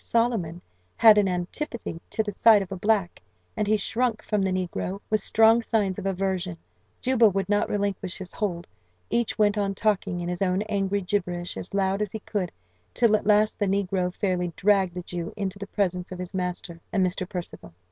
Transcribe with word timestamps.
Solomon 0.03 0.63
had 0.97 1.19
an 1.19 1.27
antipathy 1.27 2.01
to 2.09 2.23
the 2.23 2.31
sight 2.31 2.63
of 2.63 2.71
a 2.71 2.75
black, 2.75 3.21
and 3.55 3.67
he 3.67 3.77
shrunk 3.77 4.23
from 4.23 4.41
the 4.41 4.49
negro 4.49 4.99
with 5.11 5.21
strong 5.21 5.61
signs 5.61 5.99
of 5.99 6.07
aversion. 6.07 6.57
Juba 7.01 7.29
would 7.29 7.47
not 7.47 7.69
relinquish 7.69 8.17
his 8.17 8.33
hold; 8.33 8.65
each 9.11 9.37
went 9.37 9.59
on 9.59 9.75
talking 9.75 10.19
in 10.19 10.27
his 10.27 10.41
own 10.41 10.63
angry 10.63 11.01
gibberish 11.01 11.55
as 11.55 11.75
loud 11.75 12.01
as 12.01 12.11
he 12.13 12.19
could, 12.21 12.51
till 12.95 13.15
at 13.15 13.27
last 13.27 13.59
the 13.59 13.67
negro 13.67 14.11
fairly 14.11 14.51
dragged 14.55 14.95
the 14.95 15.03
Jew 15.03 15.33
into 15.37 15.59
the 15.59 15.67
presence 15.67 16.11
of 16.11 16.17
his 16.17 16.33
master 16.33 16.81
and 16.91 17.05
Mr. 17.05 17.29
Percival. 17.29 17.71